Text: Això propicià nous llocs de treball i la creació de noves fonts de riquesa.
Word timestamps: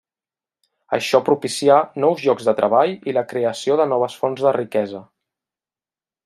Això 0.97 1.19
propicià 1.27 1.75
nous 2.05 2.23
llocs 2.27 2.47
de 2.47 2.55
treball 2.61 2.95
i 3.11 3.15
la 3.19 3.25
creació 3.35 3.77
de 3.83 3.87
noves 3.93 4.17
fonts 4.23 4.47
de 4.49 4.55
riquesa. 4.59 5.05